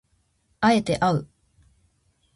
[0.59, 1.27] 敢えてあう